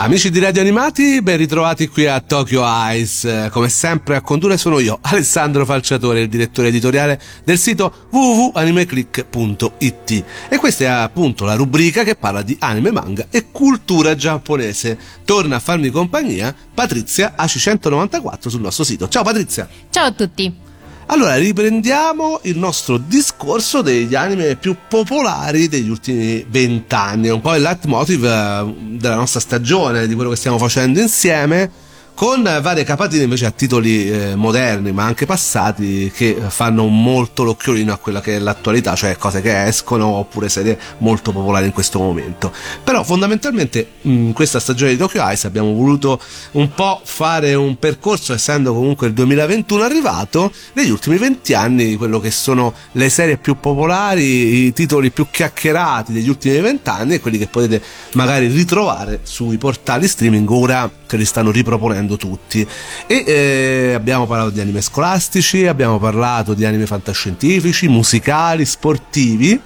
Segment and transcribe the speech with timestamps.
[0.00, 3.48] Amici di Radio Animati, ben ritrovati qui a Tokyo Eyes.
[3.50, 10.24] Come sempre a condurre sono io, Alessandro Falciatore, il direttore editoriale del sito www.animeclick.it.
[10.48, 14.96] E questa è appunto la rubrica che parla di anime, manga e cultura giapponese.
[15.24, 19.08] Torna a farmi compagnia Patrizia AC194 sul nostro sito.
[19.08, 19.68] Ciao Patrizia!
[19.90, 20.67] Ciao a tutti!
[21.10, 27.62] Allora, riprendiamo il nostro discorso degli anime più popolari degli ultimi vent'anni, un po' il
[27.62, 31.70] leitmotiv eh, della nostra stagione, di quello che stiamo facendo insieme
[32.18, 37.92] con varie capatine invece a titoli eh, moderni ma anche passati che fanno molto l'occhiolino
[37.92, 42.00] a quella che è l'attualità, cioè cose che escono oppure serie molto popolari in questo
[42.00, 42.52] momento.
[42.82, 46.20] Però fondamentalmente in questa stagione di Tokyo Ice abbiamo voluto
[46.52, 52.18] un po' fare un percorso, essendo comunque il 2021 arrivato, negli ultimi 20 anni quello
[52.18, 57.20] che sono le serie più popolari, i titoli più chiacchierati degli ultimi 20 anni e
[57.20, 57.80] quelli che potete
[58.14, 62.66] magari ritrovare sui portali streaming ora che li stanno riproponendo conoscendo tutti.
[63.06, 69.60] E eh, abbiamo parlato di anime scolastici, abbiamo parlato di anime fantascientifici, musicali, sportivi.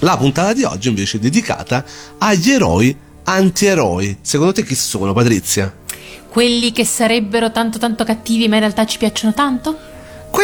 [0.00, 1.84] La puntata di oggi invece è dedicata
[2.18, 4.18] agli eroi antieroi.
[4.20, 5.72] Secondo te chi sono, Patrizia?
[6.28, 9.92] Quelli che sarebbero tanto tanto cattivi ma in realtà ci piacciono tanto?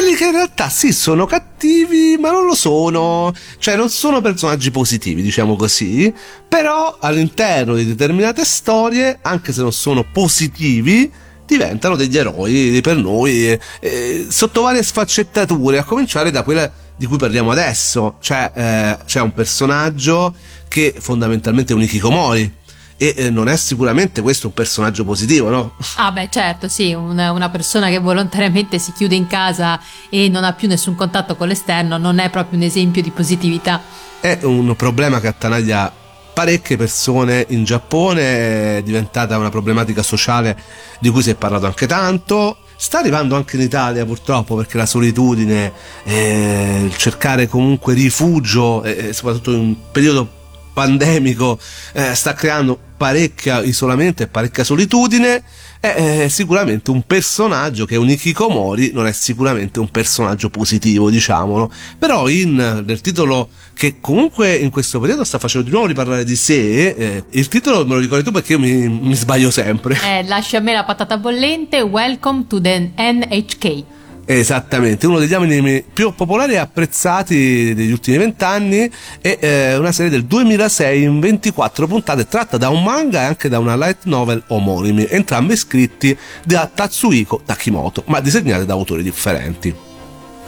[0.01, 3.35] Quelli che in realtà sì sono cattivi ma non lo sono.
[3.59, 6.13] Cioè non sono personaggi positivi diciamo così.
[6.49, 11.13] Però all'interno di determinate storie anche se non sono positivi
[11.45, 17.19] diventano degli eroi per noi eh, sotto varie sfaccettature a cominciare da quella di cui
[17.19, 18.17] parliamo adesso.
[18.21, 20.35] Cioè eh, c'è un personaggio
[20.67, 22.59] che fondamentalmente è un Ikikomori
[23.03, 25.73] e eh, non è sicuramente questo un personaggio positivo, no?
[25.97, 30.45] Ah beh certo, sì, una, una, persona che volontariamente si chiude in casa e non
[30.45, 33.81] ha più nessun contatto con l'esterno non è proprio un esempio di positività.
[34.21, 35.91] È un problema che attanaglia
[36.35, 40.55] parecchie persone in Giappone, è diventata una problematica sociale
[40.99, 42.59] di cui si è parlato anche tanto.
[42.77, 45.73] Sta arrivando anche in Italia purtroppo perché la solitudine,
[46.05, 50.40] eh, il cercare comunque rifugio, eh, soprattutto in un periodo
[50.73, 51.59] pandemico
[51.93, 55.43] eh, sta creando parecchia isolamento e parecchia solitudine
[55.81, 61.09] è, è sicuramente un personaggio che è un Ikikomori non è sicuramente un personaggio positivo
[61.09, 61.73] diciamolo.
[61.99, 66.37] Però in, nel titolo che comunque in questo periodo sta facendo di nuovo riparlare di
[66.37, 69.99] sé eh, il titolo me lo ricordi tu perché io mi, mi sbaglio sempre.
[70.05, 71.81] Eh, lascia a me la patata bollente.
[71.81, 74.00] Welcome to the NHK
[74.33, 78.89] Esattamente, uno degli anime più popolari e apprezzati degli ultimi vent'anni
[79.21, 83.49] è eh, una serie del 2006 in 24 puntate tratta da un manga e anche
[83.49, 89.75] da una light novel omonimi, entrambi scritti da Tatsuhiko Takimoto, ma disegnati da autori differenti.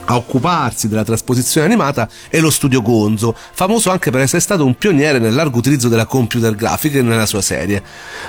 [0.05, 4.77] A occuparsi della trasposizione animata è lo studio Gonzo, famoso anche per essere stato un
[4.77, 7.83] pioniere nel largo utilizzo della computer grafica nella sua serie.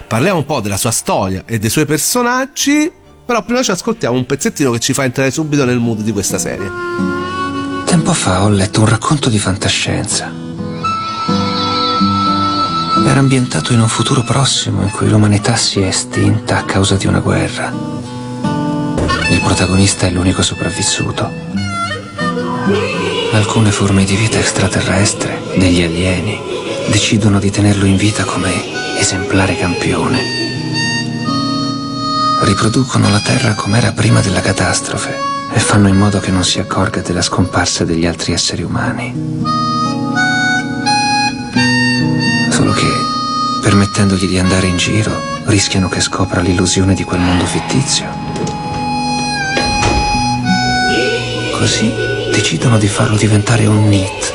[0.08, 4.26] Parliamo un po' della sua storia e dei suoi personaggi però prima ci ascoltiamo un
[4.26, 6.70] pezzettino che ci fa entrare subito nel mood di questa serie.
[7.86, 10.30] Tempo fa ho letto un racconto di fantascienza.
[13.06, 17.06] Era ambientato in un futuro prossimo in cui l'umanità si è estinta a causa di
[17.06, 17.72] una guerra.
[19.30, 21.30] Il protagonista è l'unico sopravvissuto.
[23.32, 26.38] Alcune forme di vita extraterrestre, degli alieni,
[26.90, 30.43] decidono di tenerlo in vita come esemplare campione
[32.44, 35.16] riproducono la Terra com'era prima della catastrofe
[35.52, 39.42] e fanno in modo che non si accorga della scomparsa degli altri esseri umani.
[42.50, 42.86] Solo che,
[43.62, 45.12] permettendogli di andare in giro,
[45.44, 48.06] rischiano che scopra l'illusione di quel mondo fittizio.
[51.58, 51.92] Così
[52.30, 54.32] decidono di farlo diventare un NIT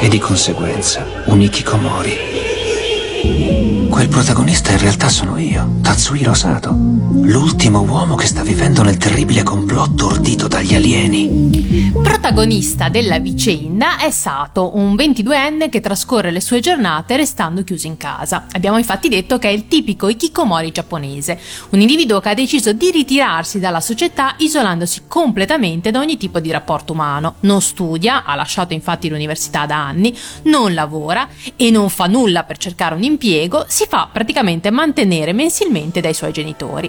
[0.00, 3.71] e di conseguenza un Ikikomori.
[3.92, 9.42] Quel protagonista in realtà sono io, Tatsuhiro Sato, l'ultimo uomo che sta vivendo nel terribile
[9.42, 11.92] complotto ordito dagli alieni.
[12.22, 17.96] Protagonista della vicenda è Sato, un 22enne che trascorre le sue giornate restando chiuso in
[17.96, 18.46] casa.
[18.52, 21.36] Abbiamo infatti detto che è il tipico ikikomori giapponese,
[21.70, 26.52] un individuo che ha deciso di ritirarsi dalla società isolandosi completamente da ogni tipo di
[26.52, 27.34] rapporto umano.
[27.40, 31.26] Non studia, ha lasciato infatti l'università da anni, non lavora
[31.56, 36.30] e non fa nulla per cercare un impiego, si fa praticamente mantenere mensilmente dai suoi
[36.30, 36.88] genitori.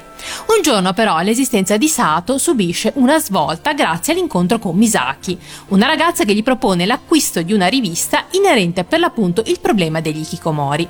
[0.55, 5.37] Un giorno però l'esistenza di Sato subisce una svolta grazie all'incontro con Misaki Mizaki,
[5.69, 10.19] una ragazza che gli propone l'acquisto di una rivista inerente per l'appunto il problema degli
[10.19, 10.87] Ikikomori.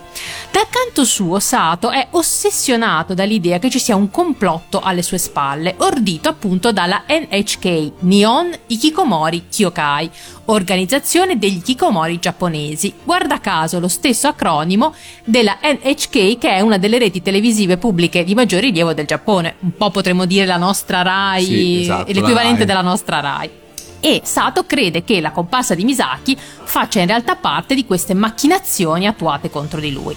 [0.52, 5.76] Dal canto suo, Sato è ossessionato dall'idea che ci sia un complotto alle sue spalle,
[5.78, 10.10] ordito appunto dalla NHK, Nihon Ikikomori Kyokai,
[10.46, 12.94] organizzazione degli Ikikomori giapponesi.
[13.04, 14.94] Guarda caso lo stesso acronimo
[15.24, 19.56] della NHK che è una delle reti televisive pubbliche di maggior rilievo del Giappone.
[19.60, 22.66] Un po' potremmo dire la nostra RAI, Sì, esatto, l'equivalente Rai.
[22.66, 23.62] della nostra RAI.
[24.06, 29.08] E Sato crede che la comparsa di Misaki faccia in realtà parte di queste macchinazioni
[29.08, 30.14] attuate contro di lui.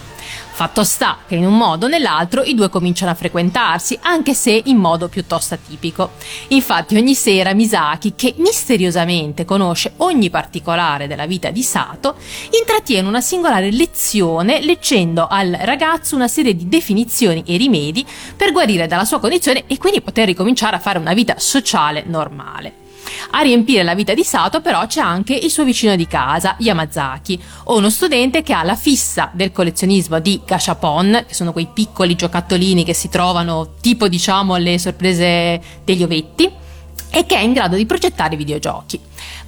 [0.50, 4.60] Fatto sta che in un modo o nell'altro i due cominciano a frequentarsi, anche se
[4.64, 6.14] in modo piuttosto atipico.
[6.48, 12.16] Infatti ogni sera Misaki, che misteriosamente conosce ogni particolare della vita di Sato,
[12.58, 18.04] intrattiene una singolare lezione leggendo al ragazzo una serie di definizioni e rimedi
[18.36, 22.85] per guarire dalla sua condizione e quindi poter ricominciare a fare una vita sociale normale.
[23.31, 27.41] A riempire la vita di Sato però c'è anche il suo vicino di casa, Yamazaki,
[27.67, 32.85] uno studente che ha la fissa del collezionismo di gashapon, che sono quei piccoli giocattolini
[32.85, 36.50] che si trovano tipo diciamo alle sorprese degli ovetti,
[37.11, 39.00] e che è in grado di progettare videogiochi.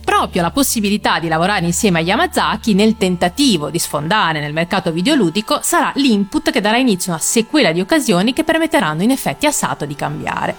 [0.09, 5.61] Proprio la possibilità di lavorare insieme a Yamazaki nel tentativo di sfondare nel mercato videoludico
[5.63, 9.53] sarà l'input che darà inizio a una sequela di occasioni che permetteranno in effetti a
[9.53, 10.57] Sato di cambiare.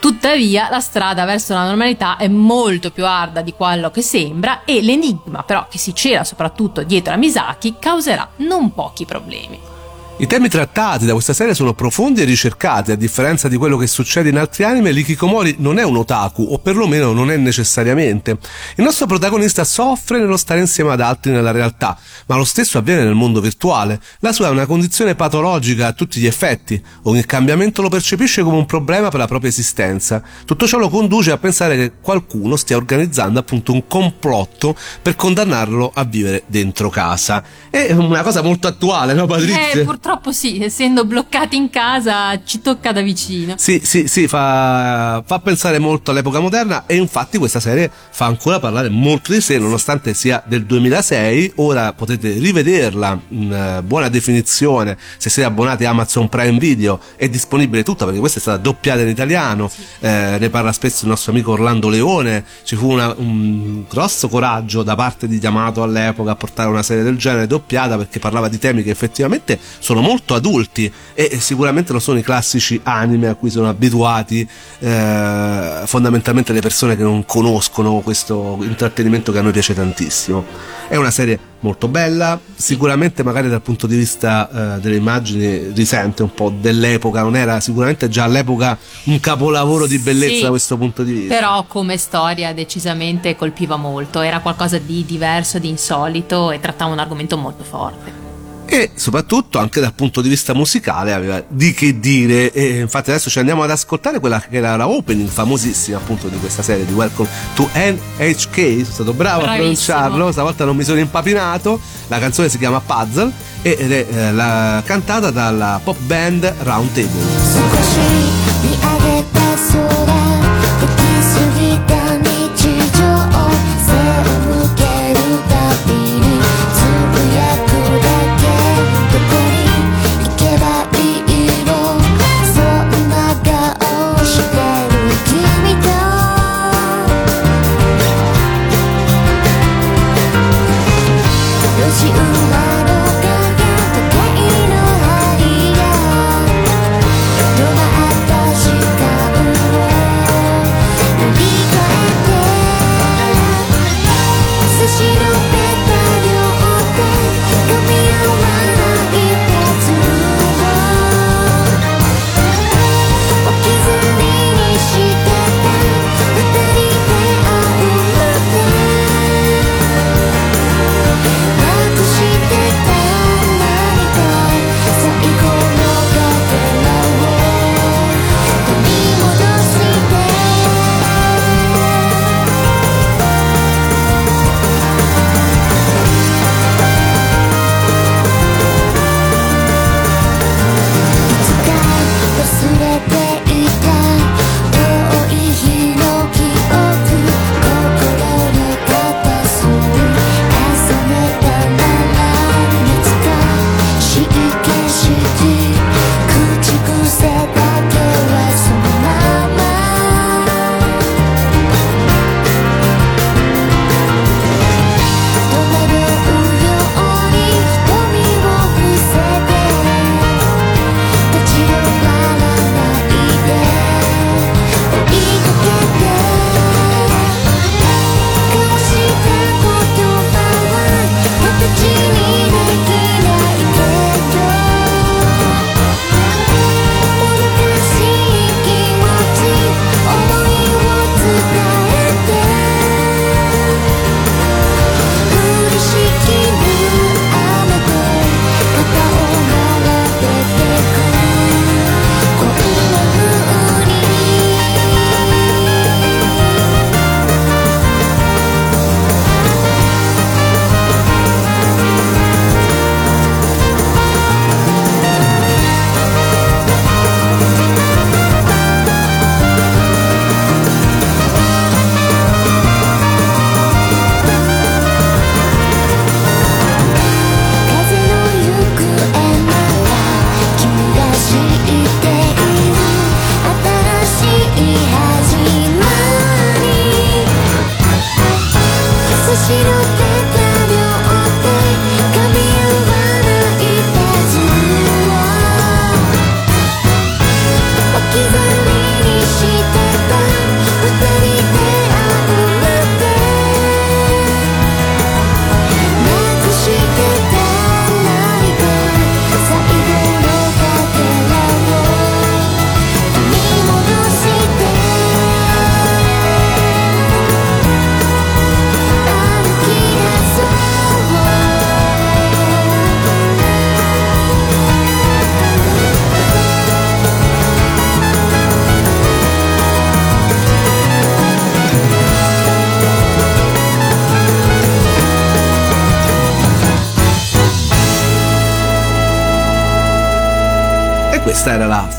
[0.00, 4.82] Tuttavia la strada verso la normalità è molto più arda di quello che sembra e
[4.82, 9.79] l'enigma però che si cela soprattutto dietro a Misaki causerà non pochi problemi.
[10.20, 13.86] I temi trattati da questa serie sono profondi e ricercati, a differenza di quello che
[13.86, 18.36] succede in altri anime, l'Ikikomori non è un otaku, o perlomeno non è necessariamente.
[18.76, 23.02] Il nostro protagonista soffre nello stare insieme ad altri nella realtà, ma lo stesso avviene
[23.02, 23.98] nel mondo virtuale.
[24.18, 28.58] La sua è una condizione patologica a tutti gli effetti, ogni cambiamento lo percepisce come
[28.58, 30.22] un problema per la propria esistenza.
[30.44, 35.90] Tutto ciò lo conduce a pensare che qualcuno stia organizzando appunto un complotto per condannarlo
[35.94, 37.42] a vivere dentro casa.
[37.70, 39.70] È una cosa molto attuale, no Patrizia?
[39.70, 43.54] Eh, purtroppo sì, essendo bloccati in casa ci tocca da vicino.
[43.56, 48.58] Sì, sì, sì, fa, fa pensare molto all'epoca moderna e infatti questa serie fa ancora
[48.58, 54.96] parlare molto di sé nonostante sia del 2006, ora potete rivederla in eh, buona definizione
[55.18, 59.02] se siete abbonati a Amazon Prime Video, è disponibile tutta perché questa è stata doppiata
[59.02, 59.70] in italiano,
[60.00, 64.82] eh, ne parla spesso il nostro amico Orlando Leone, ci fu una- un grosso coraggio
[64.82, 68.58] da parte di Yamato all'epoca a portare una serie del genere doppiata perché parlava di
[68.58, 73.50] temi che effettivamente sono molto adulti e sicuramente non sono i classici anime a cui
[73.50, 74.48] sono abituati
[74.78, 80.44] eh, fondamentalmente le persone che non conoscono questo intrattenimento che a noi piace tantissimo.
[80.88, 86.22] È una serie molto bella, sicuramente magari dal punto di vista eh, delle immagini risente
[86.22, 90.76] un po' dell'epoca, non era sicuramente già all'epoca un capolavoro di bellezza Sì, da questo
[90.76, 91.34] punto di vista.
[91.34, 96.98] Però come storia decisamente colpiva molto, era qualcosa di diverso, di insolito e trattava un
[96.98, 98.29] argomento molto forte.
[98.70, 102.52] E soprattutto anche dal punto di vista musicale aveva di che dire.
[102.52, 106.38] E infatti adesso ci andiamo ad ascoltare quella che era la opening famosissima appunto di
[106.38, 109.96] questa serie di Welcome to NHK sono stato bravo a Bravissimo.
[109.96, 111.80] pronunciarlo stavolta non mi sono impapinato.
[112.06, 113.32] La canzone si chiama Puzzle
[113.62, 118.49] ed è eh, la, cantata dalla pop band Round Table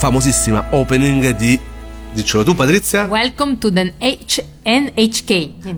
[0.01, 1.59] famosissima opening di.
[2.11, 3.05] Dicelo tu, Patrizia?
[3.05, 5.29] Welcome to the H- NHK.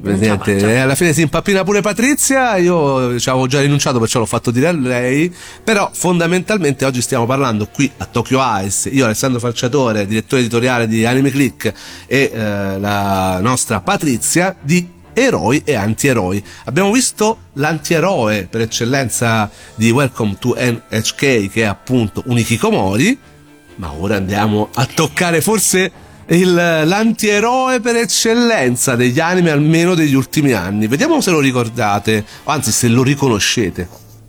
[0.01, 4.25] Niente, eh, alla fine si impappina pure Patrizia, io ci avevo già rinunciato perciò l'ho
[4.25, 9.41] fatto dire a lei, però fondamentalmente oggi stiamo parlando qui a Tokyo Ice, io Alessandro
[9.41, 11.71] Falciatore, direttore editoriale di Anime Click
[12.07, 16.43] e eh, la nostra Patrizia di eroi e antieroi.
[16.63, 23.31] Abbiamo visto l'antieroe per eccellenza di Welcome to NHK che è appunto un Ikikomori,
[23.75, 25.91] ma ora andiamo a toccare forse
[26.27, 30.87] il- l'antieroe per eccellenza degli anime, almeno degli ultimi anni.
[30.87, 33.87] Vediamo se lo ricordate, anzi se lo riconoscete.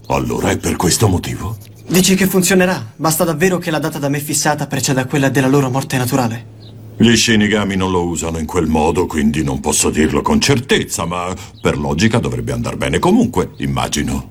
[0.08, 1.56] Allora è per questo motivo?
[1.86, 2.92] Dici che funzionerà?
[2.96, 6.52] Basta davvero che la data da me fissata preceda quella della loro morte naturale?
[6.96, 11.34] Gli Shinigami non lo usano in quel modo, quindi non posso dirlo con certezza, ma
[11.60, 14.28] per logica dovrebbe andar bene comunque, immagino.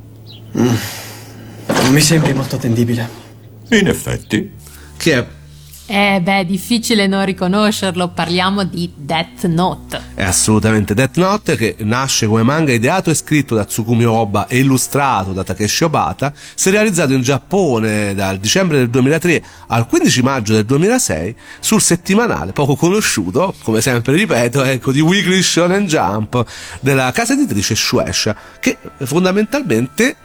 [0.53, 3.09] Non mi sembri molto attendibile.
[3.71, 4.51] In effetti,
[4.97, 5.25] Che è,
[5.85, 10.01] Eh beh, difficile non riconoscerlo, parliamo di Death Note.
[10.15, 14.59] è assolutamente Death Note, che nasce come manga ideato e scritto da Tsukumi Oba e
[14.59, 20.21] illustrato da Takeshi Obata, si è realizzato in Giappone dal dicembre del 2003 al 15
[20.21, 26.45] maggio del 2006 sul settimanale poco conosciuto, come sempre ripeto, ecco, di Weekly Shonen Jump
[26.79, 30.15] della casa editrice Shueisha, che fondamentalmente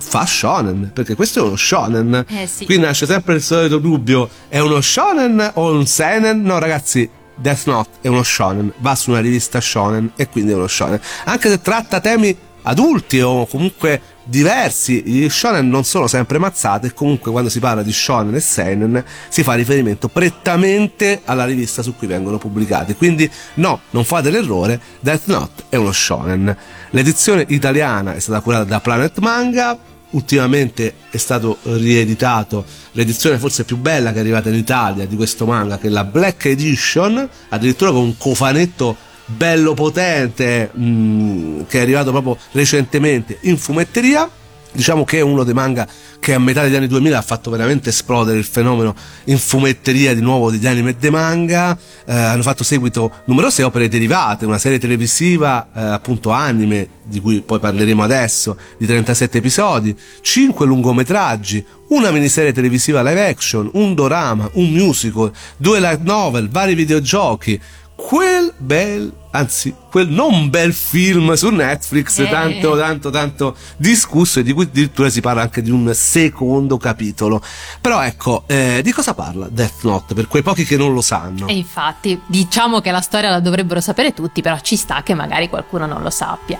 [0.00, 2.24] fa shonen, perché questo è uno shonen.
[2.28, 2.64] Eh sì.
[2.64, 6.42] Qui nasce sempre il solito dubbio, è uno shonen o un seinen?
[6.42, 10.54] No ragazzi, Death Note è uno shonen, va su una rivista shonen e quindi è
[10.54, 11.00] uno shonen.
[11.24, 16.92] Anche se tratta temi adulti o comunque diversi, gli shonen non sono sempre mazzate e
[16.92, 21.96] comunque quando si parla di shonen e seinen si fa riferimento prettamente alla rivista su
[21.96, 22.94] cui vengono pubblicati.
[22.94, 26.56] Quindi no, non fate l'errore, Death Note è uno shonen.
[26.90, 29.78] L'edizione italiana è stata curata da Planet Manga,
[30.10, 35.46] ultimamente è stato rieditato l'edizione forse più bella che è arrivata in Italia di questo
[35.46, 38.96] manga che è la Black Edition addirittura con un cofanetto
[39.36, 44.28] bello potente mh, che è arrivato proprio recentemente in fumetteria.
[44.72, 45.84] Diciamo che è uno dei manga
[46.20, 48.94] che a metà degli anni 2000 ha fatto veramente esplodere il fenomeno
[49.24, 51.76] in fumetteria di nuovo degli anime e dei manga.
[52.06, 57.40] Eh, hanno fatto seguito numerose opere derivate una serie televisiva eh, appunto anime di cui
[57.40, 64.48] poi parleremo adesso di 37 episodi 5 lungometraggi una miniserie televisiva live action un dorama
[64.52, 67.60] un musical due light novel vari videogiochi.
[67.96, 72.28] Quel bel anzi quel non bel film su Netflix Eh.
[72.28, 77.40] tanto tanto tanto discusso e di cui addirittura si parla anche di un secondo capitolo
[77.80, 81.46] però ecco eh, di cosa parla Death Note per quei pochi che non lo sanno
[81.46, 85.48] E infatti, diciamo che la storia la dovrebbero sapere tutti, però ci sta che magari
[85.48, 86.58] qualcuno non lo sappia.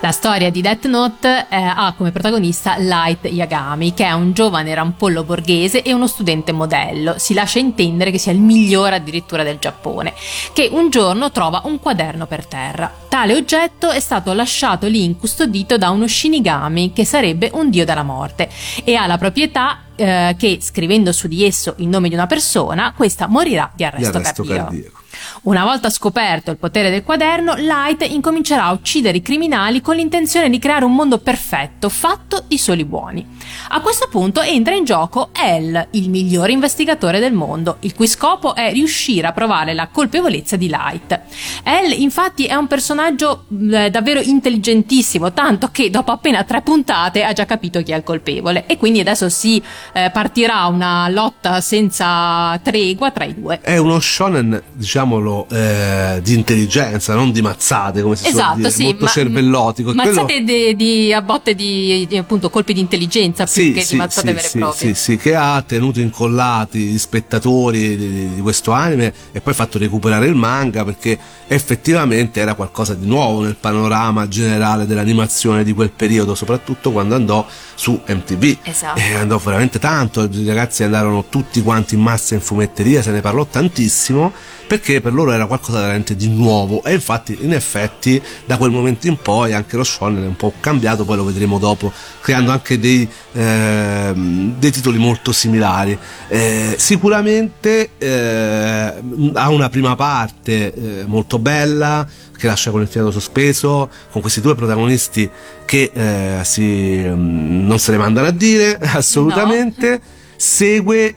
[0.00, 4.74] La storia di Death Note eh, ha come protagonista Light Yagami, che è un giovane
[4.74, 7.14] rampollo borghese e uno studente modello.
[7.18, 10.14] Si lascia intendere che sia il migliore addirittura del Giappone,
[10.52, 12.92] che un giorno trova un quaderno per terra.
[13.08, 18.02] Tale oggetto è stato lasciato lì incustodito da uno Shinigami, che sarebbe un dio della
[18.02, 18.48] morte,
[18.84, 22.92] e ha la proprietà eh, che scrivendo su di esso il nome di una persona,
[22.96, 24.70] questa morirà di di arresto, arresto cardiaco.
[24.70, 25.01] cardiaco
[25.42, 30.50] Una volta scoperto il potere del quaderno, Light incomincerà a uccidere i criminali con l'intenzione
[30.50, 33.26] di creare un mondo perfetto, fatto di soli buoni.
[33.68, 38.54] A questo punto entra in gioco L, il migliore investigatore del mondo, il cui scopo
[38.54, 41.20] è riuscire a provare la colpevolezza di Light.
[41.64, 47.32] L infatti è un personaggio eh, davvero intelligentissimo, tanto che dopo appena tre puntate ha
[47.32, 52.58] già capito chi è il colpevole e quindi adesso si eh, partirà una lotta senza
[52.62, 53.60] tregua tra i due.
[53.60, 58.56] è uno shonen diciamo diciamolo, eh, di intelligenza, non di mazzate, come si suol Esatto,
[58.56, 59.90] dire, sì, molto ma- cervellotico.
[59.90, 63.84] E quello- Mazzate di, di- a botte di, di, appunto colpi di intelligenza più che
[63.88, 64.94] di mazzate sì, vere e sì, proprie.
[64.94, 69.78] sì, sì, che ha tenuto incollati gli spettatori di, di questo anime e poi fatto
[69.78, 75.90] recuperare il manga perché effettivamente era qualcosa di nuovo nel panorama generale dell'animazione di quel
[75.90, 78.58] periodo, soprattutto quando andò su MTV.
[78.62, 78.98] Esatto.
[79.00, 83.20] E andò veramente tanto, i ragazzi andarono tutti quanti in massa in fumetteria, se ne
[83.20, 84.32] parlò tantissimo
[84.66, 89.06] perché per loro era qualcosa veramente di nuovo e infatti in effetti da quel momento
[89.06, 92.78] in poi anche lo shonen è un po' cambiato, poi lo vedremo dopo, creando anche
[92.78, 95.96] dei, ehm, dei titoli molto similari.
[96.28, 98.92] Eh, sicuramente eh,
[99.34, 104.40] ha una prima parte eh, molto bella che lascia con il fiato sospeso, con questi
[104.40, 105.30] due protagonisti
[105.64, 110.00] che eh, si, mm, non se ne mandano a dire assolutamente.
[110.36, 111.14] Segue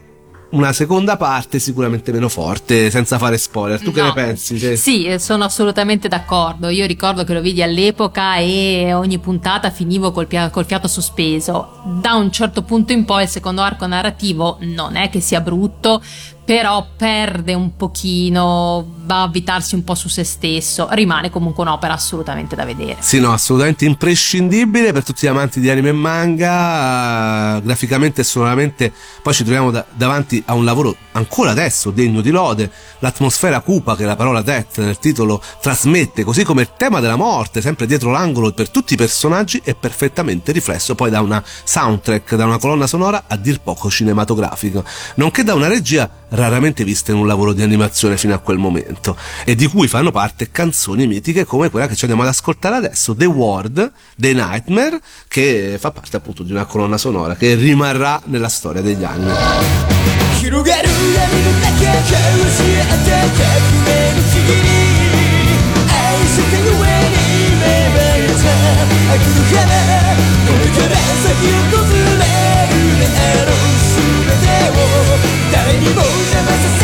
[0.56, 3.80] una seconda parte sicuramente meno forte, senza fare spoiler.
[3.82, 4.08] Tu che No.
[4.08, 4.58] ne pensi?
[4.58, 6.70] Cioè, Sì, eh, sono assolutamente d'accordo.
[6.70, 11.82] Io ricordo che lo vidi all'epoca e ogni puntata finivo col, pia- col fiato sospeso.
[12.02, 16.02] Da un certo punto in poi il secondo arco narrativo non è che sia brutto,
[16.46, 20.88] però perde un pochino, va a avvitarsi un po' su se stesso.
[20.92, 22.98] Rimane comunque un'opera assolutamente da vedere.
[23.00, 27.58] Sì, no, assolutamente imprescindibile per tutti gli amanti di anime e manga.
[27.58, 32.22] eh, Graficamente e sonoramente, poi ci troviamo da- davanti a un lavoro ancora adesso degno
[32.22, 32.72] di lode.
[33.00, 37.62] L'atmosfera cupa che la parola death nel titolo trasmette, così come il tema della morte,
[37.62, 42.46] sempre dietro l'angolo per tutti i personaggi, è perfettamente riflesso poi da una soundtrack, da
[42.46, 44.84] una colonna sonora a dir poco cinematografica,
[45.16, 49.17] nonché da una regia raramente vista in un lavoro di animazione fino a quel momento
[49.45, 53.15] e di cui fanno parte canzoni mitiche come quella che ci andiamo ad ascoltare adesso,
[53.15, 58.49] The Ward, The Nightmare, che fa parte appunto di una colonna sonora che rimarrà nella
[58.49, 59.89] storia degli anime.
[60.41, 63.55] 広がる闇の中交わし合った革
[63.85, 64.67] 命の次に
[65.87, 68.49] 愛したゆえに芽生えた
[69.13, 69.63] 悪の花
[70.49, 72.04] これから先訪れ
[75.85, 76.84] 誰にも邪魔させ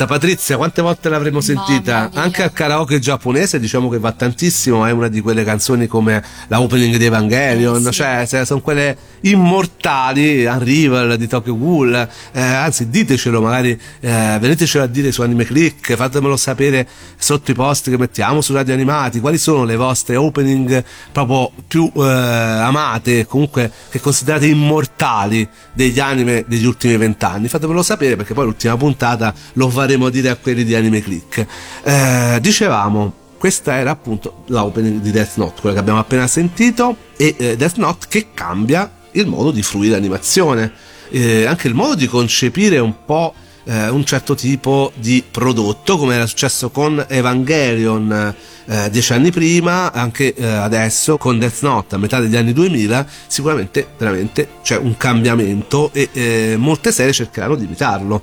[0.00, 2.10] Questa Patrizia, quante volte l'avremo sentita?
[2.14, 6.60] Anche al karaoke giapponese diciamo che va tantissimo, è una di quelle canzoni come la
[6.60, 8.26] opening di Evangelion, Eh, sì.
[8.26, 14.86] cioè sono quelle immortali, Unrival di Tokyo Ghoul, eh, anzi ditecelo magari, eh, venitecelo a
[14.86, 19.38] dire su Anime Click, fatemelo sapere sotto i post che mettiamo su Radio Animati, quali
[19.38, 26.64] sono le vostre opening proprio più eh, amate, comunque che considerate immortali degli anime degli
[26.64, 31.02] ultimi vent'anni, fatemelo sapere perché poi l'ultima puntata lo faremo dire a quelli di Anime
[31.02, 31.46] Click.
[31.82, 36.96] Eh, dicevamo, questa era appunto la opening di Death Note, quella che abbiamo appena sentito,
[37.16, 40.72] e eh, Death Note che cambia il modo di fruire l'animazione,
[41.10, 46.14] eh, anche il modo di concepire un po' eh, un certo tipo di prodotto, come
[46.14, 48.34] era successo con Evangelion
[48.66, 53.06] eh, dieci anni prima, anche eh, adesso con Death Note a metà degli anni 2000,
[53.26, 58.22] sicuramente veramente c'è un cambiamento e eh, molte serie cercheranno di imitarlo.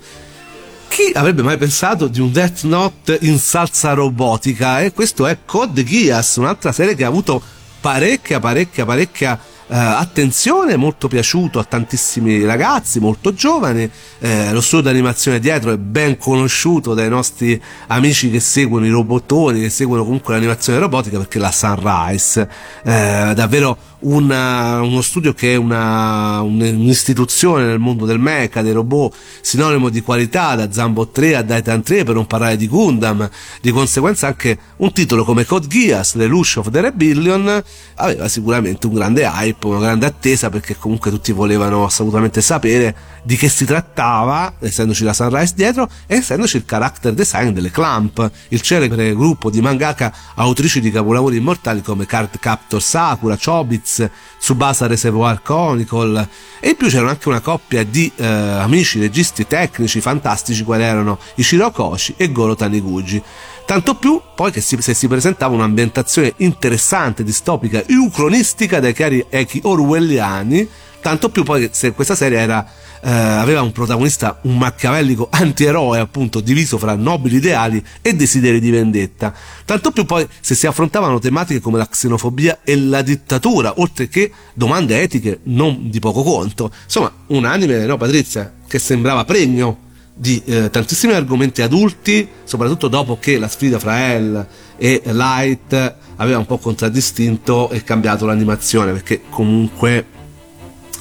[0.88, 4.82] Chi avrebbe mai pensato di un Death Note in salsa robotica?
[4.82, 7.42] E questo è Code Geass, un'altra serie che ha avuto
[7.82, 13.90] parecchia, parecchia, parecchia eh, attenzione, molto piaciuto a tantissimi ragazzi, molto giovani.
[14.20, 19.60] Eh, lo studio d'animazione dietro è ben conosciuto dai nostri amici che seguono i robottoni,
[19.62, 22.50] che seguono comunque l'animazione robotica, perché la Sunrise,
[22.84, 28.72] eh, davvero una- uno studio che è una, un- un'istituzione nel mondo del mecha, dei
[28.74, 33.30] robot, sinonimo di qualità da Zambo 3 a Daitan 3 per non parlare di Gundam,
[33.62, 37.64] di conseguenza anche un titolo come Code Geass, The Lush of the Rebellion,
[37.96, 43.36] aveva sicuramente un grande hype, una grande attesa perché comunque tutti volevano assolutamente sapere di
[43.36, 48.62] che si trattava, essendoci la Sunrise dietro e essendoci il character design delle Clamp, il
[48.62, 53.86] celebre gruppo di mangaka autrici di capolavori immortali come Card Captor Sakura, Chobits,
[54.40, 56.28] Tsubasa Reservoir Chronicle
[56.60, 61.18] e in più c'era anche una coppia di eh, amici registi tecnici fantastici quali erano
[61.36, 63.22] Ichiro Koshi e Goro Taniguchi.
[63.66, 69.26] Tanto più poi che si, se si presentava un'ambientazione interessante, distopica e ucronistica dai chiari
[69.30, 70.70] echi orwelliani,
[71.02, 72.66] tanto più poi se questa serie era,
[73.02, 78.70] eh, aveva un protagonista, un machiavellico antieroe appunto diviso fra nobili ideali e desideri di
[78.70, 79.34] vendetta.
[79.66, 84.32] Tanto più poi se si affrontavano tematiche come la xenofobia e la dittatura, oltre che
[84.54, 86.72] domande etiche non di poco conto.
[86.84, 93.20] Insomma, un anime, no Patrizia, che sembrava pregno di eh, tantissimi argomenti adulti, soprattutto dopo
[93.20, 99.22] che la sfida fra L e Light aveva un po' contraddistinto e cambiato l'animazione, perché
[99.30, 100.06] comunque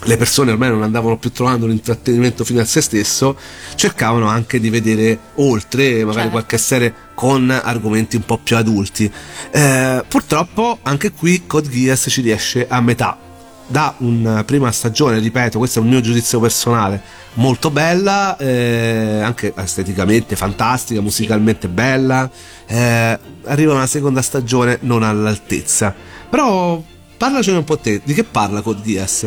[0.05, 3.37] le persone ormai non andavano più trovando l'intrattenimento fino a se stesso,
[3.75, 6.31] cercavano anche di vedere oltre, magari Certo.
[6.31, 9.11] qualche serie con argomenti un po' più adulti.
[9.51, 13.19] Eh, purtroppo anche qui Code Geass ci riesce a metà.
[13.69, 17.03] Da una prima stagione, ripeto, questo è un mio giudizio personale,
[17.35, 22.31] molto bella, eh, anche esteticamente fantastica, musicalmente bella.
[22.69, 25.93] eh, arriva una seconda stagione non all'altezza.
[26.31, 26.81] Però
[27.17, 29.27] parlacene un po' te, di che parla Code Geass?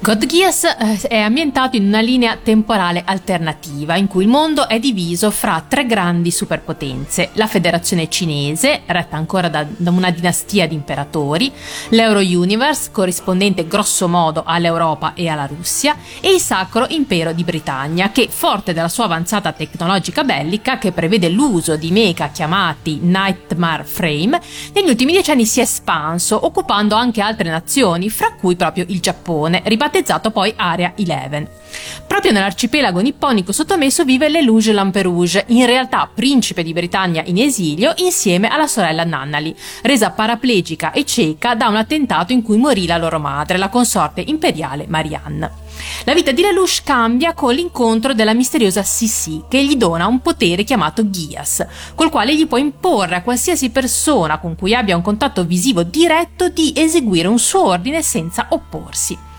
[0.00, 4.78] God Geass eh, è ambientato in una linea temporale alternativa in cui il mondo è
[4.78, 11.50] diviso fra tre grandi superpotenze, la federazione cinese, retta ancora da, una dinastia di imperatori,
[11.90, 18.10] l'Euro Universe, corrispondente grosso modo all'Europa e alla Russia, e il Sacro Impero di Britannia,
[18.10, 24.40] che, forte della sua avanzata tecnologica bellica, che prevede l'uso di mecha chiamati Nightmare Frame,
[24.74, 29.62] negli ultimi decenni si è espanso, occupando anche altre nazioni, fra cui proprio il Giappone,
[29.84, 31.62] ribattezzato poi Area 11.
[32.06, 38.48] Proprio nell'arcipelago nipponico sottomesso vive Lelouch Lamperouge, in realtà principe di Britannia in esilio insieme
[38.48, 43.18] alla sorella Nannali, resa paraplegica e cieca da un attentato in cui morì la loro
[43.18, 45.62] madre, la consorte imperiale Marianne.
[46.04, 50.62] La vita di Lelouch cambia con l'incontro della misteriosa Sissi, che gli dona un potere
[50.62, 55.44] chiamato Ghias, col quale gli può imporre a qualsiasi persona con cui abbia un contatto
[55.44, 59.32] visivo diretto di eseguire un suo ordine senza opporsi.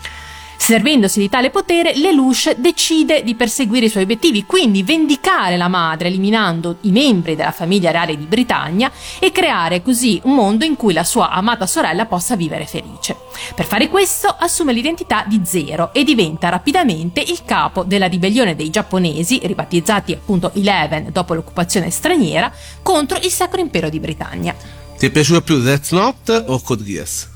[0.56, 6.08] Servendosi di tale potere, Lelouch decide di perseguire i suoi obiettivi, quindi vendicare la madre
[6.08, 8.90] eliminando i membri della famiglia reale di Britannia
[9.20, 13.16] e creare così un mondo in cui la sua amata sorella possa vivere felice.
[13.54, 18.70] Per fare questo assume l'identità di Zero e diventa rapidamente il capo della ribellione dei
[18.70, 22.50] giapponesi, ribattezzati appunto Eleven dopo l'occupazione straniera,
[22.82, 24.54] contro il Sacro Impero di Britannia.
[24.98, 27.28] Ti è piaciuto più Death Note o Code Geass?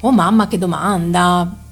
[0.00, 1.64] Oh mamma che domanda!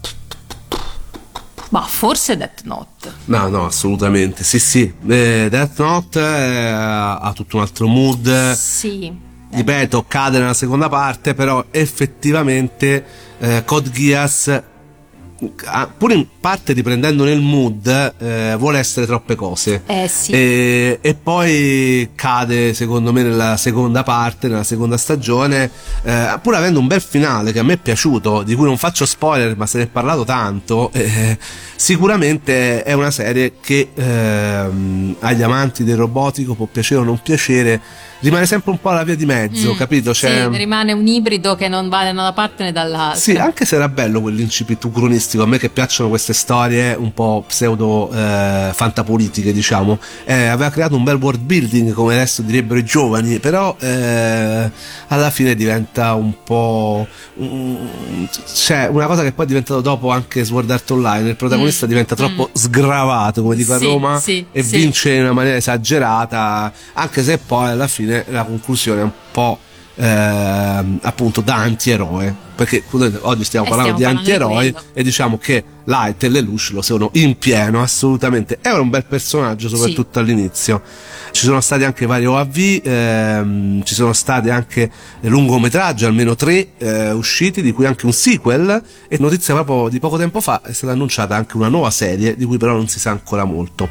[1.75, 3.13] Ma forse Death Note.
[3.25, 4.45] No, no, assolutamente.
[4.45, 4.83] Sì, sì.
[5.09, 8.53] Eh, Death Note eh, ha tutto un altro mood.
[8.53, 9.13] Sì.
[9.51, 13.05] Ripeto, cade nella seconda parte, però effettivamente
[13.39, 14.63] eh, Code Geass
[15.65, 19.83] ah, pure in parte riprendendo nel mood, eh, vuole essere troppe cose.
[19.87, 20.33] Eh sì.
[20.33, 25.71] E, e poi cade, secondo me, nella seconda parte, nella seconda stagione,
[26.03, 29.07] eh, pur avendo un bel finale che a me è piaciuto, di cui non faccio
[29.07, 30.91] spoiler, ma se ne è parlato tanto.
[30.93, 31.39] eh,
[31.77, 37.81] sicuramente è una serie che ehm, agli amanti del robotico può piacere o non piacere,
[38.21, 40.13] rimane sempre un po' alla via di mezzo, Mm, capito?
[40.15, 43.19] Cioè, sì, rimane un ibrido che non va né da una parte né dall'altra.
[43.21, 47.45] sì, anche se era bello quell'incipit ucronistico, a me che piacciono queste storie un po'
[47.47, 52.85] pseudo eh, fantapolitiche, diciamo, eh, aveva creato un bel world building, come adesso direbbero i
[52.85, 54.71] giovani, però eh,
[55.09, 57.07] alla fine diventa un po'...
[57.35, 61.87] un- cioè, una cosa che poi è diventato dopo anche Sword Art Online, il protagonista
[61.87, 63.79] diventa troppo sgravato, come dico Mm.
[63.79, 64.77] Sì, a Roma, sì, e sì.
[64.77, 69.59] vince in una maniera esagerata, anche se poi alla fine la conclusione è un po'
[69.97, 72.43] ehm, appunto da antieroe.
[72.55, 72.85] Perché
[73.23, 74.87] oggi stiamo Eh, parlando stiamo di parlando di antieroi quello.
[74.95, 78.59] e diciamo che Light e Lelouch lo sono in pieno, assolutamente.
[78.63, 80.81] Era un bel personaggio, soprattutto all'inizio.
[81.33, 84.89] Ci sono stati anche vari OAV, ehm, ci sono stati anche
[85.23, 88.81] lungometraggi, almeno tre eh, usciti, di cui anche un sequel.
[89.09, 92.45] E notizia proprio di poco tempo fa è stata annunciata anche una nuova serie, di
[92.45, 93.89] cui però non si sa ancora molto.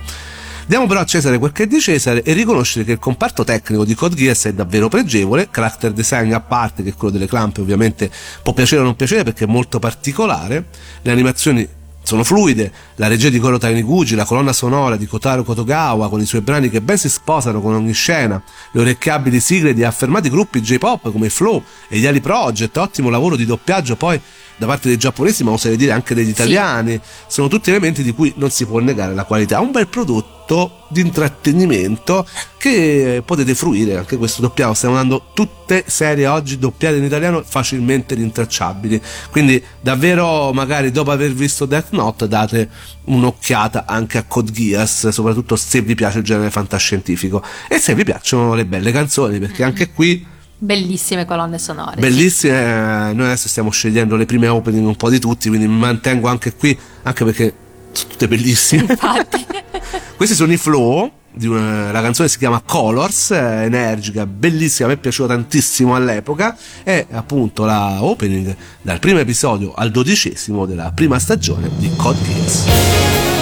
[0.65, 3.83] Diamo però a Cesare quel che è di Cesare e riconoscere che il comparto tecnico
[3.83, 8.09] di Code Geass è davvero pregevole, character design a parte che quello delle clampe ovviamente
[8.41, 10.67] può piacere o non piacere perché è molto particolare,
[11.01, 11.67] le animazioni
[12.01, 16.25] sono fluide, la regia di Koro Taniguchi, la colonna sonora di Kotaro Kotogawa con i
[16.25, 20.61] suoi brani che ben si sposano con ogni scena, le orecchiabili sigle di affermati gruppi
[20.61, 24.19] J-pop come Flow e gli Ali Project, ottimo lavoro di doppiaggio poi
[24.57, 28.33] da parte dei giapponesi ma oserei dire anche degli italiani, sono tutti elementi di cui
[28.37, 30.41] non si può negare la qualità, un bel prodotto
[30.89, 37.03] di intrattenimento che potete fruire anche questo doppiato, stiamo dando tutte serie oggi doppiate in
[37.03, 42.69] italiano facilmente rintracciabili, quindi davvero magari dopo aver visto Death Note date
[43.05, 47.43] un'occhiata anche a Code Geass, soprattutto se vi piace il genere fantascientifico.
[47.67, 50.25] E se vi piacciono le belle canzoni, perché anche qui
[50.63, 51.99] Bellissime colonne sonore.
[51.99, 53.09] bellissime.
[53.09, 56.29] eh, Noi adesso stiamo scegliendo le prime opening un po' di tutti, quindi mi mantengo
[56.29, 57.53] anche qui, anche perché
[57.91, 58.85] sono tutte bellissime.
[58.89, 59.45] Infatti.
[60.15, 61.11] Questi sono i flow.
[61.35, 66.55] Di una- la canzone si chiama Colors, energica, bellissima, a me è piaciuta tantissimo all'epoca.
[66.83, 73.32] È appunto la opening dal primo episodio al dodicesimo della prima stagione di Code Geass.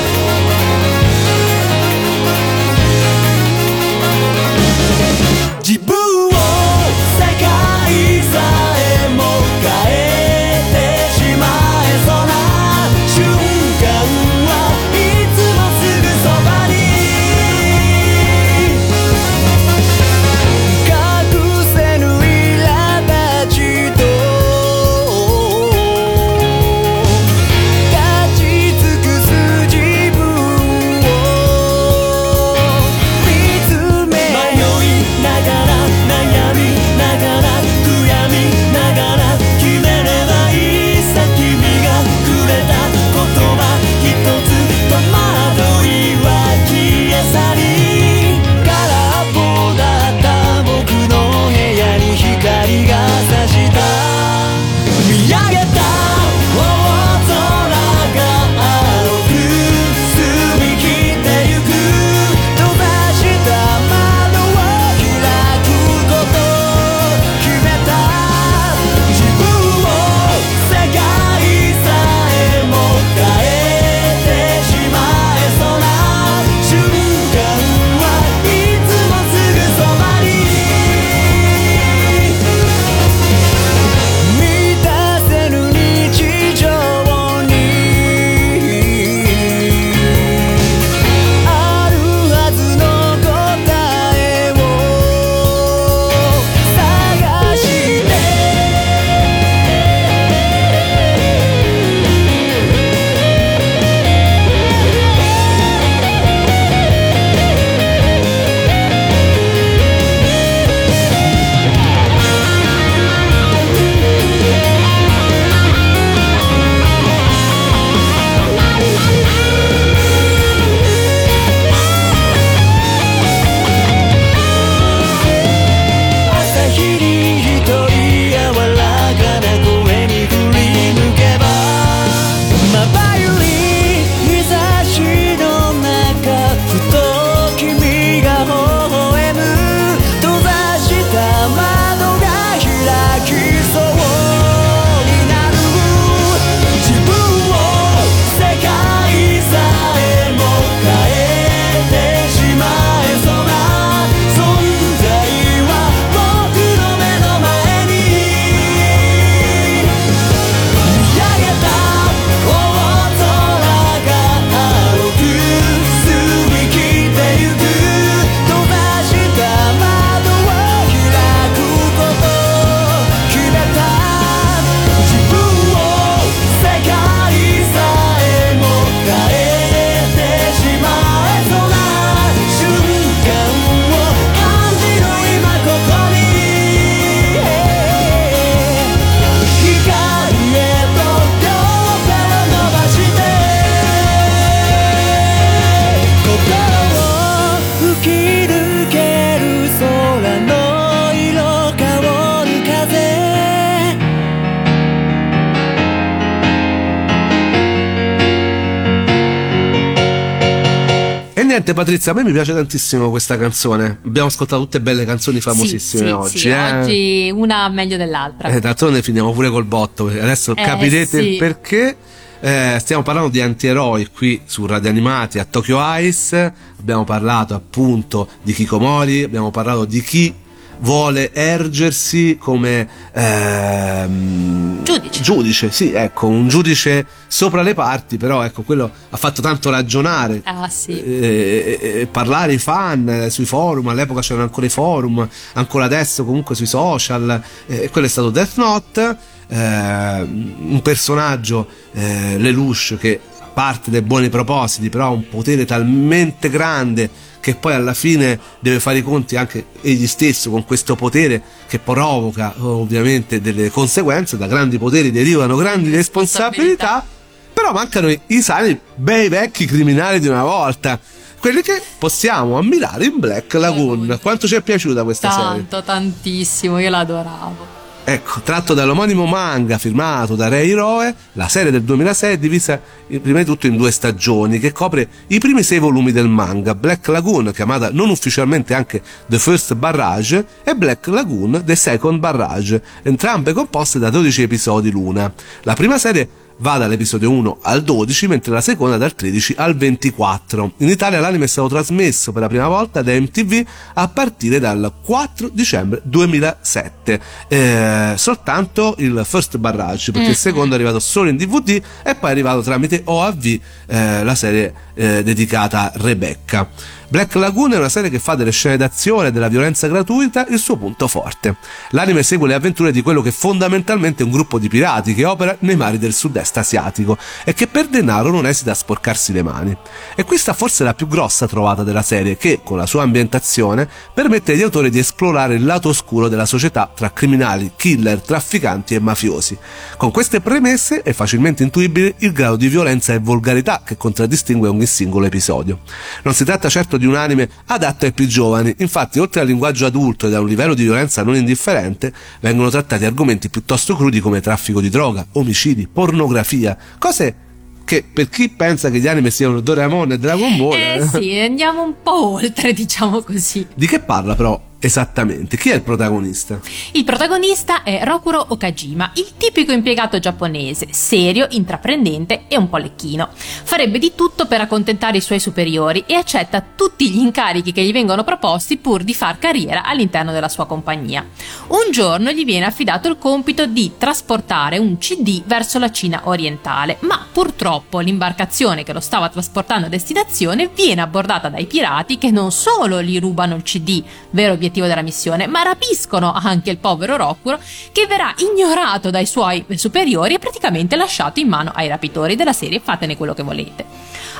[211.72, 214.00] Niente Patrizia, a me mi piace tantissimo questa canzone.
[214.06, 216.38] Abbiamo ascoltato tutte belle canzoni famosissime Sì, sì, oggi.
[216.38, 216.80] sì, eh.
[216.82, 218.50] oggi una meglio dell'altra.
[218.50, 221.96] Eh, d'altronde finiamo pure col botto, adesso Eh, capirete il perché.
[222.44, 226.54] Eh, stiamo parlando di antieroi qui su Radio Animati a Tokyo Ice.
[226.80, 230.34] Abbiamo parlato appunto di Kikomori, abbiamo parlato di chi
[230.82, 235.22] vuole ergersi come ehm, Giudice.
[235.22, 240.42] giudice, sì, ecco, un giudice sopra le parti, però ecco, quello ha fatto tanto ragionare
[240.44, 241.02] Ah sì.
[241.02, 246.26] eh, eh, parlare ai fan eh, sui forum, all'epoca c'erano ancora i forum, ancora adesso
[246.26, 249.18] comunque sui social, eh, quello è stato Death Note,
[249.48, 253.20] eh, un personaggio, eh, Lelouch, che
[253.54, 257.10] parte dai buoni propositi, però ha un potere talmente grande
[257.42, 261.80] che poi alla fine deve fare i conti anche egli stesso con questo potere che
[261.80, 267.06] provoca ovviamente delle conseguenze, da grandi poteri derivano grandi responsabilità,
[267.52, 270.98] però mancano i, i sani bei vecchi criminali di una volta,
[271.40, 274.20] quelli che possiamo ammirare in Black Lagoon.
[274.22, 275.46] Quanto ci è piaciuta questa serie?
[275.46, 277.81] Tanto, tantissimo, io l'adoravo.
[278.04, 283.22] Ecco, tratto dall'omonimo manga firmato da Rei Hiroe, la serie del 2006 è divisa in-
[283.22, 287.08] prima di tutto in due stagioni che copre i primi sei volumi del manga, Black
[287.08, 293.54] Lagoon, chiamata non ufficialmente anche The First Barrage, e Black Lagoon The Second Barrage, entrambe
[293.54, 295.32] composte da 12 episodi l'una.
[295.62, 296.28] La prima serie
[296.62, 300.74] va dall'episodio 1 al 12, mentre la seconda dal 13 al 24.
[300.78, 304.94] In Italia l'anime è stato trasmesso per la prima volta da MTV a partire dal
[305.04, 307.22] 4 dicembre 2007.
[307.48, 312.30] Eh, soltanto il First Barrage, perché il secondo è arrivato solo in DVD e poi
[312.30, 316.70] è arrivato tramite OAV eh, la serie eh, dedicata a Rebecca.
[317.12, 320.58] Black Lagoon è una serie che fa delle scene d'azione e della violenza gratuita il
[320.58, 321.58] suo punto forte.
[321.90, 325.54] L'anime segue le avventure di quello che fondamentalmente è un gruppo di pirati che opera
[325.60, 329.76] nei mari del sud-est asiatico e che per denaro non esita a sporcarsi le mani.
[330.16, 333.90] E questa forse è la più grossa trovata della serie che, con la sua ambientazione,
[334.14, 339.02] permette agli autori di esplorare il lato oscuro della società tra criminali, killer, trafficanti e
[339.02, 339.58] mafiosi.
[339.98, 344.86] Con queste premesse è facilmente intuibile il grado di violenza e volgarità che contraddistingue ogni
[344.86, 345.80] singolo episodio.
[346.24, 349.86] Non si tratta certo di un anime adatto ai più giovani, infatti oltre al linguaggio
[349.86, 354.42] adulto e a un livello di violenza non indifferente, vengono trattati argomenti piuttosto crudi come
[354.42, 357.36] traffico di droga, omicidi, pornografia, cose
[357.84, 360.74] che per chi pensa che gli anime siano Doraemon e Dragon Ball...
[360.74, 363.68] Eh sì, andiamo un po' oltre, diciamo così.
[363.74, 365.58] Di che parla però esattamente?
[365.58, 366.60] Chi è il protagonista?
[366.94, 373.30] Il protagonista è Rokuro Okajima, il tipico impiegato giapponese, serio, intraprendente e un po' lecchino.
[373.34, 377.94] Farebbe di tutto per accontentare i suoi superiori e accetta tutti gli incarichi che gli
[377.94, 381.26] vengono proposti pur di far carriera all'interno della sua compagnia.
[381.68, 386.98] Un giorno gli viene affidato il compito di trasportare un CD verso la Cina orientale,
[387.02, 392.52] ma purtroppo l'imbarcazione che lo stava trasportando a destinazione viene abbordata dai pirati che non
[392.52, 397.60] solo gli rubano il CD, vero obiettivo della missione, ma rapiscono anche il povero Rokuro
[397.92, 402.80] che verrà ignorato dai suoi superiori e praticamente lasciato in mano ai rapitori della serie
[402.80, 403.86] fatene quello che volete.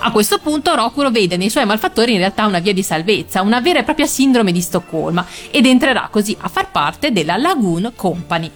[0.04, 3.62] A questo punto Rokuro vede nei suoi malfattori in realtà una via di salvezza, una
[3.62, 8.50] vera e propria sindrome di Stoccolma ed entrerà così a far parte della Lagoon Company.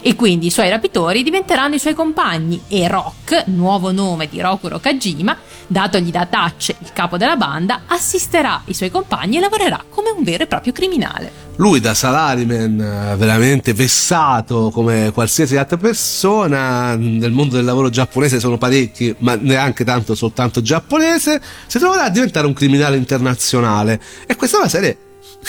[0.00, 4.78] E quindi i suoi rapitori diventeranno i suoi compagni e Rock, nuovo nome di Rokuro
[4.78, 5.36] Kajima,
[5.72, 10.22] datogli da Touch, il capo della banda, assisterà i suoi compagni e lavorerà come un
[10.22, 11.50] vero e proprio criminale.
[11.56, 18.40] Lui da salaryman eh, veramente vessato come qualsiasi altra persona nel mondo del lavoro giapponese
[18.40, 24.34] sono parecchi ma neanche tanto soltanto giapponese si troverà a diventare un criminale internazionale e
[24.34, 24.96] questa è una serie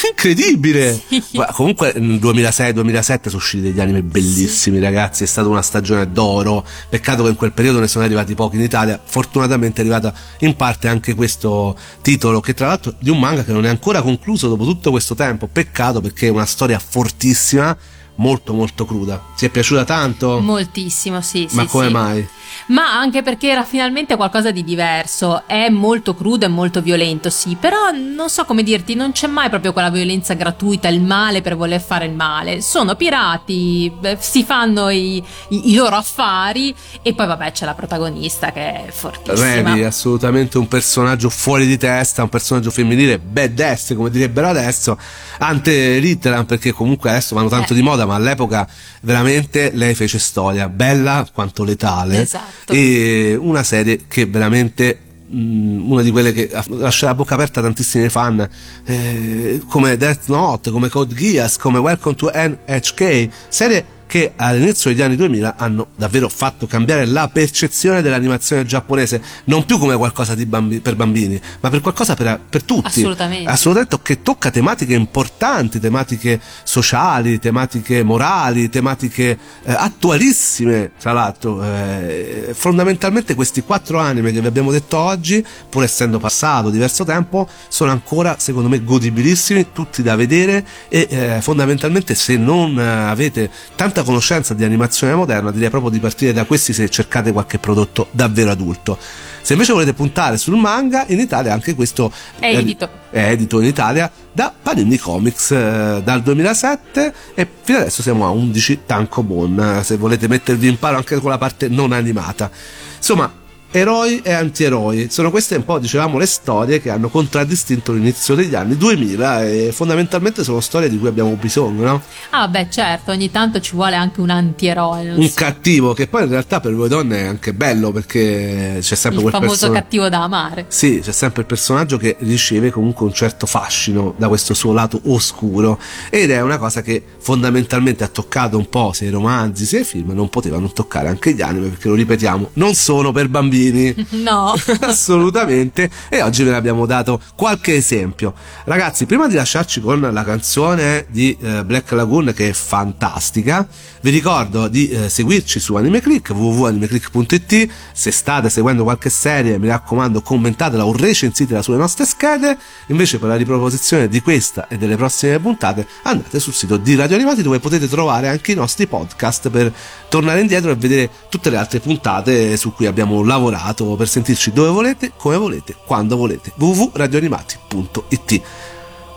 [0.09, 1.01] incredibile
[1.33, 6.65] Ma comunque nel 2006-2007 sono usciti degli anime bellissimi ragazzi è stata una stagione d'oro
[6.89, 10.55] peccato che in quel periodo ne sono arrivati pochi in Italia fortunatamente è arrivata in
[10.55, 14.47] parte anche questo titolo che tra l'altro di un manga che non è ancora concluso
[14.47, 17.75] dopo tutto questo tempo peccato perché è una storia fortissima
[18.15, 20.39] molto molto cruda ti è piaciuta tanto?
[20.39, 21.47] Moltissimo, sì.
[21.51, 21.91] ma sì, come sì.
[21.91, 22.27] mai?
[22.67, 25.43] Ma anche perché era finalmente qualcosa di diverso.
[25.47, 29.49] È molto crudo e molto violento, sì, però non so come dirti, non c'è mai
[29.49, 32.61] proprio quella violenza gratuita, il male per voler fare il male.
[32.61, 35.17] Sono pirati, si fanno i,
[35.49, 39.75] i- i loro affari e poi vabbè c'è la protagonista che è fortissima.
[39.75, 44.97] È assolutamente un personaggio fuori di testa, un personaggio femminile badass, come direbbero adesso,
[45.39, 47.75] ante litteram, perché comunque adesso vanno tanto Eh.
[47.75, 48.67] di moda, ma all'epoca
[49.01, 52.42] veramente lei fece storia, bella quanto letale, Esatto.
[52.67, 57.63] E una serie che veramente mh, una di quelle che lascia la bocca aperta a
[57.63, 58.47] tantissimi fan
[58.85, 65.01] eh, come Death Note, come Code Geass, come Welcome to NHK, serie che all'inizio degli
[65.01, 70.45] anni 2000 hanno davvero fatto cambiare la percezione dell'animazione giapponese, non più come qualcosa di
[70.45, 72.99] bambi- per bambini, ma per qualcosa per, per tutti.
[72.99, 73.49] Assolutamente.
[73.49, 81.63] Assolutamente, che tocca tematiche importanti, tematiche sociali, tematiche morali, tematiche eh, attualissime, tra l'altro.
[81.63, 87.49] Eh, fondamentalmente questi quattro anime che vi abbiamo detto oggi, pur essendo passato diverso tempo,
[87.67, 93.49] sono ancora, secondo me, godibilissimi, tutti da vedere e eh, fondamentalmente se non eh, avete
[93.75, 98.07] tanta conoscenza di animazione moderna, direi proprio di partire da questi se cercate qualche prodotto
[98.11, 98.97] davvero adulto.
[99.41, 102.89] Se invece volete puntare sul manga, in Italia anche questo È edito.
[103.09, 108.29] è edito in Italia da Panini Comics eh, dal 2007 e fino adesso siamo a
[108.29, 112.49] 11 tankobon eh, se volete mettervi in paro anche con la parte non animata
[112.95, 113.31] insomma
[113.73, 118.53] eroi e antieroi sono queste un po' dicevamo le storie che hanno contraddistinto l'inizio degli
[118.53, 122.01] anni 2000 e fondamentalmente sono storie di cui abbiamo bisogno no?
[122.29, 125.03] Ah, beh, certo, ogni tanto ci vuole anche un antieroe.
[125.03, 125.33] non un so.
[125.35, 129.29] cattivo che poi in realtà per voi donne è anche bello perché c'è sempre Il
[129.29, 130.65] quel famoso personaggio cattivo da amare.
[130.67, 135.01] Sì, c'è sempre il personaggio che riceve comunque un certo fascino da questo suo lato
[135.05, 135.79] oscuro
[136.11, 139.83] ed è una cosa che fondamentalmente ha toccato un po' sia i romanzi sia i
[139.83, 143.62] film, non potevano toccare anche gli anime perché lo ripetiamo, non sono per bambini.
[144.23, 144.53] No.
[144.81, 145.89] Assolutamente.
[146.09, 148.33] E oggi ve ne abbiamo dato qualche esempio.
[148.65, 153.67] Ragazzi prima di lasciarci con la canzone di eh, Black Lagoon che è fantastica
[154.03, 160.21] vi ricordo di eh, seguirci su AnimeClick www.animeclick.it se state seguendo qualche serie mi raccomando
[160.21, 162.57] commentatela o recensitela sulle nostre schede.
[162.87, 167.15] Invece per la riproposizione di questa e delle prossime puntate andate sul sito di Radio
[167.15, 169.71] Animati dove potete trovare anche i nostri podcast per
[170.13, 174.69] tornare indietro e vedere tutte le altre puntate su cui abbiamo lavorato per sentirci dove
[174.69, 176.51] volete, come volete, quando volete.
[176.55, 178.41] www.radioanimati.it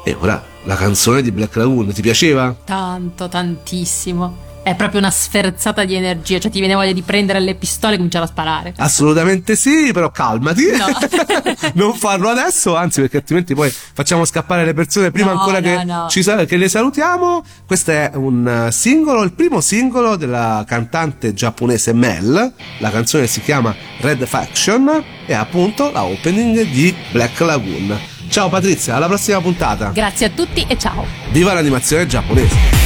[0.05, 2.57] E ora la canzone di Black Lagoon, ti piaceva?
[2.64, 4.55] Tanto, tantissimo.
[4.66, 7.96] È proprio una sferzata di energia, cioè ti viene voglia di prendere le pistole e
[7.98, 8.74] cominciare a sparare.
[8.78, 10.64] Assolutamente sì, però calmati.
[10.76, 10.86] No.
[11.74, 15.66] non farlo adesso, anzi, perché altrimenti poi facciamo scappare le persone prima No, ancora no,
[15.78, 16.06] che, no.
[16.08, 17.44] ci sa- che le salutiamo.
[17.64, 22.52] Questo è un singolo, il primo singolo della cantante giapponese Mel.
[22.78, 24.88] La canzone si chiama Red Faction
[25.26, 27.96] e è appunto la opening di Black Lagoon.
[28.28, 29.90] Ciao Patrizia, alla prossima puntata.
[29.94, 31.06] Grazie a tutti e ciao.
[31.30, 32.86] Viva l'animazione giapponese!